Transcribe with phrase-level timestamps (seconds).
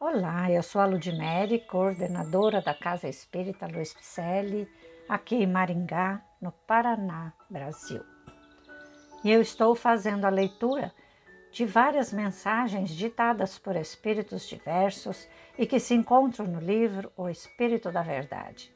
[0.00, 4.68] Olá, eu sou a Ludmere, coordenadora da Casa Espírita Luiz Picelli,
[5.08, 8.00] aqui em Maringá, no Paraná, Brasil.
[9.24, 10.94] E eu estou fazendo a leitura
[11.50, 17.90] de várias mensagens ditadas por espíritos diversos e que se encontram no livro O Espírito
[17.90, 18.72] da Verdade,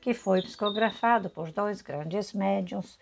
[0.00, 2.98] que foi psicografado por dois grandes médiums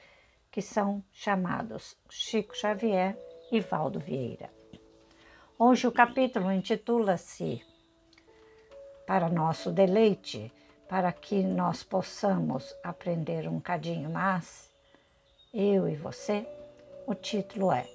[0.51, 3.17] que são chamados Chico Xavier
[3.51, 4.51] e Valdo Vieira.
[5.65, 7.65] Hoje o capítulo intitula-se
[9.07, 10.53] Para nosso deleite,
[10.89, 14.69] para que nós possamos aprender um cadinho mais,
[15.55, 16.45] eu e você.
[17.07, 17.87] O título é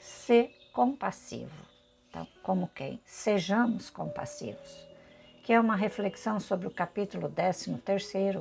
[0.00, 1.54] Ser compassivo.
[2.10, 3.00] Então, como quem?
[3.04, 4.84] Sejamos compassivos.
[5.44, 7.80] Que é uma reflexão sobre o capítulo 13,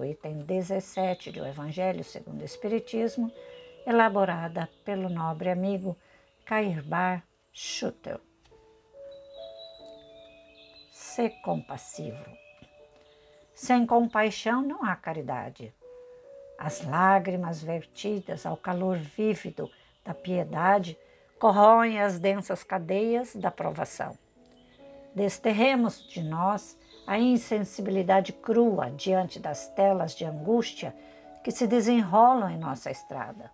[0.10, 3.32] item 17 do Evangelho segundo o Espiritismo,
[3.86, 5.96] elaborada pelo nobre amigo
[6.44, 7.24] Cairbar
[7.54, 8.20] Schutter
[11.22, 12.26] ser compassivo.
[13.54, 15.72] Sem compaixão não há caridade.
[16.58, 19.70] As lágrimas vertidas ao calor vívido
[20.04, 20.98] da piedade
[21.40, 24.18] corroem as densas cadeias da provação.
[25.14, 30.96] Desterremos de nós a insensibilidade crua diante das telas de angústia
[31.44, 33.52] que se desenrolam em nossa estrada.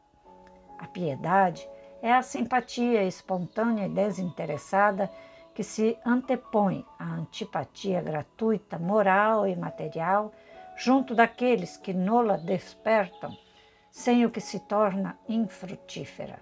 [0.78, 1.68] A piedade
[2.02, 5.12] é a simpatia espontânea e desinteressada
[5.54, 10.34] que se antepõe à antipatia gratuita, moral e material,
[10.76, 13.36] junto daqueles que nola despertam,
[13.90, 16.40] sem o que se torna infrutífera.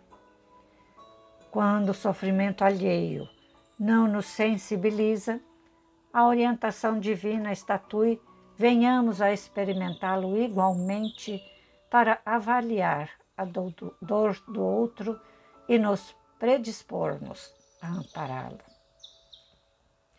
[1.51, 3.29] Quando o sofrimento alheio
[3.79, 5.39] não nos sensibiliza,
[6.11, 8.21] a orientação divina estatui,
[8.57, 11.41] venhamos a experimentá-lo igualmente
[11.89, 15.19] para avaliar a dor do outro
[15.67, 18.74] e nos predispormos a ampará-lo.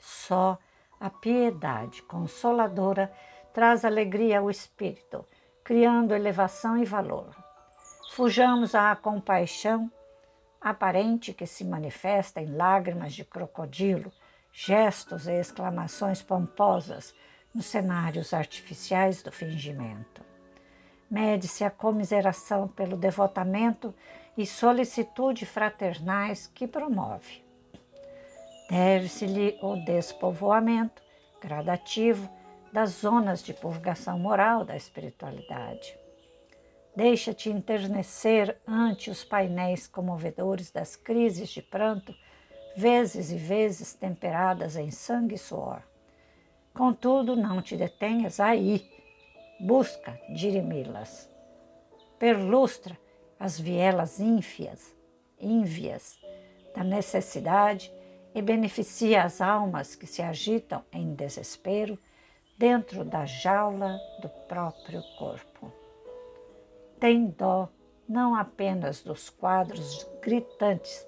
[0.06, 0.56] Só
[1.00, 3.12] a piedade consoladora
[3.52, 5.26] traz alegria ao espírito,
[5.64, 7.34] criando elevação e valor.
[8.12, 9.90] Fujamos à compaixão
[10.60, 14.12] aparente que se manifesta em lágrimas de crocodilo,
[14.52, 17.12] gestos e exclamações pomposas
[17.52, 20.24] nos cenários artificiais do fingimento.
[21.10, 23.92] Mede-se a comiseração pelo devotamento
[24.38, 27.45] e solicitude fraternais que promove.
[28.68, 31.02] Deve-se-lhe o despovoamento
[31.40, 32.28] gradativo
[32.72, 35.96] das zonas de purgação moral da espiritualidade.
[36.96, 42.14] Deixa-te enternecer ante os painéis comovedores das crises de pranto,
[42.76, 45.82] vezes e vezes temperadas em sangue e suor.
[46.74, 48.90] Contudo, não te detenhas aí,
[49.60, 51.30] busca dirimi-las.
[52.18, 52.98] Perlustra
[53.38, 54.94] as vielas ínfias,
[55.38, 56.18] ínvias
[56.74, 57.92] da necessidade
[58.36, 61.98] e beneficia as almas que se agitam em desespero
[62.58, 65.72] dentro da jaula do próprio corpo.
[67.00, 67.66] Tem dó
[68.06, 71.06] não apenas dos quadros gritantes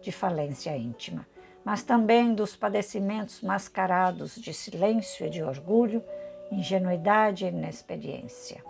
[0.00, 1.26] de falência íntima,
[1.62, 6.02] mas também dos padecimentos mascarados de silêncio e de orgulho,
[6.50, 8.64] ingenuidade e inexperiência.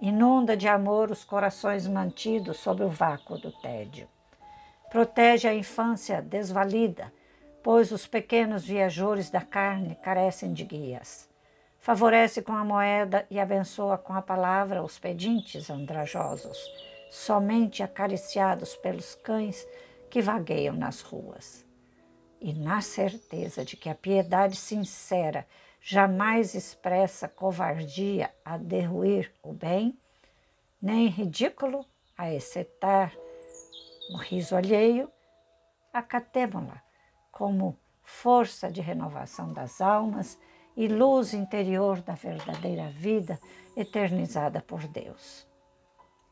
[0.00, 4.08] Inunda de amor os corações mantidos sob o vácuo do tédio
[4.90, 7.12] Protege a infância desvalida,
[7.62, 11.28] pois os pequenos viajores da carne carecem de guias.
[11.78, 16.58] Favorece com a moeda e abençoa com a palavra os pedintes andrajosos,
[17.10, 19.66] somente acariciados pelos cães
[20.10, 21.66] que vagueiam nas ruas.
[22.40, 25.46] E na certeza de que a piedade sincera
[25.82, 29.98] jamais expressa covardia a derruir o bem,
[30.80, 31.84] nem ridículo
[32.16, 33.12] a excetar
[34.10, 35.10] o riso alheio,
[35.92, 36.82] acatemo-la
[37.30, 40.38] como força de renovação das almas
[40.76, 43.38] e luz interior da verdadeira vida
[43.76, 45.46] eternizada por Deus.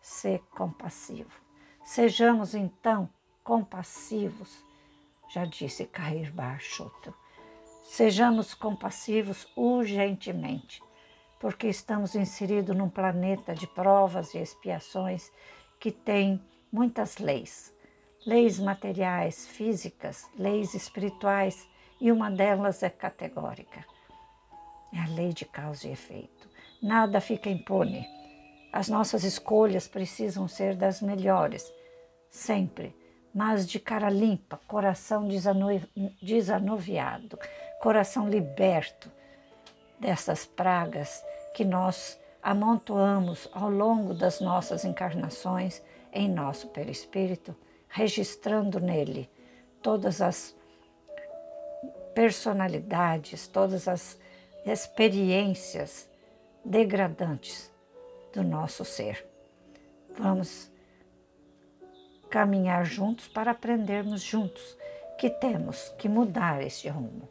[0.01, 1.31] Ser compassivo.
[1.85, 3.09] Sejamos então
[3.45, 4.65] compassivos,
[5.29, 7.15] já disse Cair Barchoto.
[7.85, 10.83] Sejamos compassivos urgentemente,
[11.39, 15.31] porque estamos inseridos num planeta de provas e expiações
[15.79, 16.43] que tem
[16.73, 17.73] muitas leis,
[18.27, 21.67] leis materiais, físicas, leis espirituais,
[22.01, 23.85] e uma delas é categórica.
[24.93, 26.49] É a lei de causa e efeito.
[26.83, 28.07] Nada fica impune.
[28.73, 31.73] As nossas escolhas precisam ser das melhores,
[32.29, 32.95] sempre,
[33.35, 35.27] mas de cara limpa, coração
[36.23, 37.39] desanuviado,
[37.81, 39.11] coração liberto
[39.99, 41.25] dessas pragas
[41.55, 45.83] que nós amontoamos ao longo das nossas encarnações
[46.17, 47.55] em nosso perispírito,
[47.89, 49.31] registrando nele
[49.83, 50.57] todas as
[52.15, 54.19] personalidades, todas as
[54.65, 56.09] experiências
[56.65, 57.71] degradantes
[58.33, 59.27] do nosso ser.
[60.19, 60.71] Vamos
[62.31, 64.77] caminhar juntos para aprendermos juntos
[65.19, 67.29] que temos que mudar este rumo.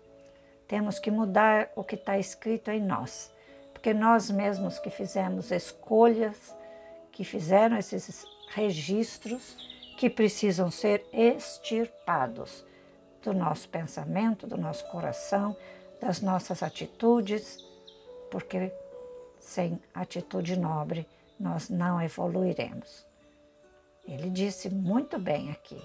[0.68, 3.34] Temos que mudar o que está escrito em nós,
[3.74, 6.56] porque nós mesmos que fizemos escolhas,
[7.12, 9.58] que fizeram esses registros
[9.98, 12.66] que precisam ser extirpados
[13.22, 15.56] do nosso pensamento, do nosso coração,
[16.00, 17.58] das nossas atitudes,
[18.30, 18.72] porque
[19.40, 21.08] sem atitude nobre
[21.40, 23.06] nós não evoluiremos.
[24.08, 25.82] Ele disse muito bem aqui,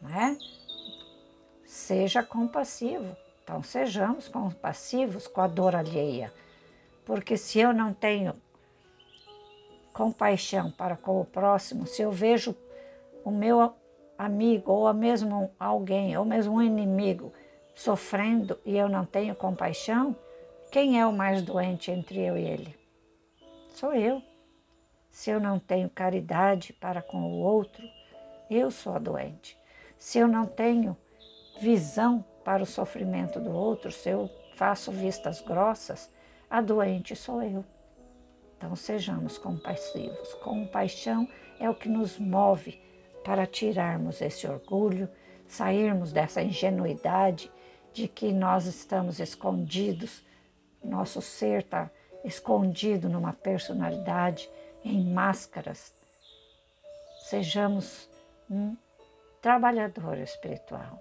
[0.00, 0.36] não é?
[1.64, 3.16] Seja compassivo.
[3.44, 6.32] Então, sejamos compassivos com a dor alheia,
[7.04, 8.34] porque se eu não tenho
[9.98, 12.54] compaixão para com o próximo, se eu vejo
[13.24, 13.74] o meu
[14.16, 17.32] amigo ou mesmo alguém ou mesmo um inimigo
[17.74, 20.14] sofrendo e eu não tenho compaixão,
[20.70, 22.78] quem é o mais doente entre eu e ele?
[23.70, 24.22] Sou eu.
[25.10, 27.84] Se eu não tenho caridade para com o outro,
[28.48, 29.58] eu sou a doente.
[29.98, 30.96] Se eu não tenho
[31.60, 36.08] visão para o sofrimento do outro, se eu faço vistas grossas,
[36.48, 37.64] a doente sou eu.
[38.58, 40.34] Então sejamos compassivos.
[40.34, 41.28] Compaixão
[41.60, 42.82] é o que nos move
[43.24, 45.08] para tirarmos esse orgulho,
[45.46, 47.50] sairmos dessa ingenuidade
[47.92, 50.24] de que nós estamos escondidos,
[50.82, 51.88] nosso ser está
[52.24, 54.50] escondido numa personalidade,
[54.84, 55.94] em máscaras.
[57.26, 58.08] Sejamos
[58.50, 58.76] um
[59.40, 60.98] trabalhador espiritual,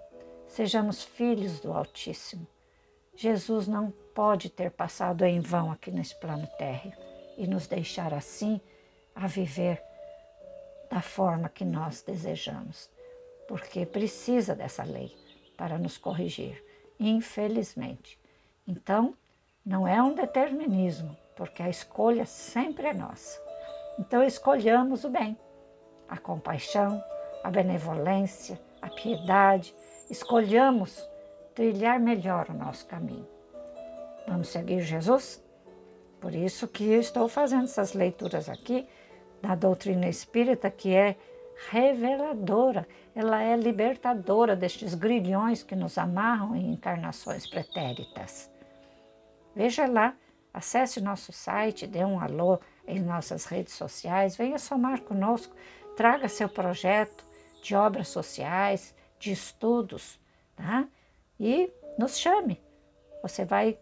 [0.47, 2.47] sejamos filhos do Altíssimo.
[3.15, 8.59] Jesus não pode ter passado em vão aqui nesse plano térreo e nos deixar assim
[9.15, 9.81] a viver
[10.89, 12.89] da forma que nós desejamos,
[13.47, 15.15] porque precisa dessa lei
[15.55, 16.63] para nos corrigir,
[16.99, 18.19] infelizmente.
[18.67, 19.13] Então,
[19.65, 23.41] não é um determinismo, porque a escolha sempre é nossa.
[23.99, 25.37] Então, escolhamos o bem,
[26.07, 27.03] a compaixão,
[27.43, 29.73] a benevolência, a piedade,
[30.09, 31.07] escolhamos
[31.55, 33.27] trilhar melhor o nosso caminho.
[34.27, 35.43] Vamos seguir Jesus?
[36.19, 38.87] Por isso que eu estou fazendo essas leituras aqui
[39.41, 41.15] da doutrina espírita, que é
[41.69, 48.51] reveladora, ela é libertadora destes grilhões que nos amarram em encarnações pretéritas.
[49.55, 50.15] Veja lá,
[50.53, 55.55] acesse nosso site, dê um alô em nossas redes sociais, venha somar conosco,
[55.95, 57.25] traga seu projeto
[57.63, 60.19] de obras sociais, de estudos,
[60.55, 60.87] tá?
[61.39, 62.61] E nos chame.
[63.23, 63.79] Você vai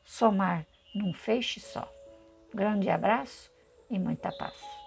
[0.04, 1.90] somar num feixe só.
[2.52, 3.50] Grande abraço
[3.90, 4.83] e muita paz.